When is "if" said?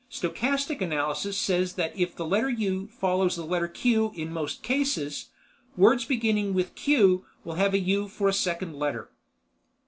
1.95-2.15